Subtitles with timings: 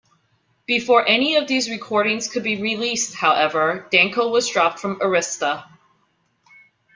[0.65, 5.65] Before any of these recordings could be released, however, Danko was dropped from Arista.